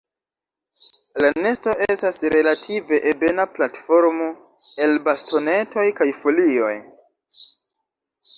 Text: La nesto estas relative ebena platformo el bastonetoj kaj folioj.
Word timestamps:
La 1.23 1.29
nesto 1.45 1.75
estas 1.85 2.21
relative 2.35 2.99
ebena 3.11 3.45
platformo 3.59 4.31
el 4.87 4.97
bastonetoj 5.11 5.85
kaj 6.01 6.09
folioj. 6.23 6.73